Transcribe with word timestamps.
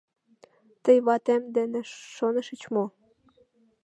Тый 0.83 0.97
ватем 1.05 1.43
дене 1.57 1.81
шонышыч 2.15 2.61
мо? 2.73 2.85